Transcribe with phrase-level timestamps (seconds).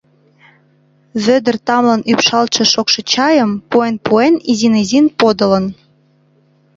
[1.23, 5.65] Вӧдыр тамлын ӱпшалтше шокшо чайым, пуэн-пуэн, изин-изин подылын.